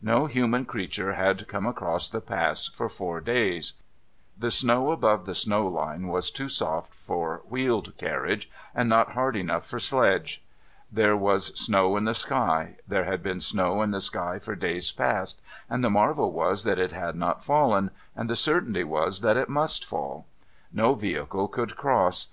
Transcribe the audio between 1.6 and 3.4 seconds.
across the Pass for four